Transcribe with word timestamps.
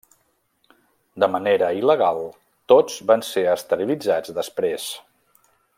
De 1.23 1.29
manera 1.33 1.67
il·legal, 1.81 2.23
tots 2.73 2.97
van 3.13 3.25
ser 3.29 3.47
esterilitzats 3.53 4.35
després. 4.39 4.91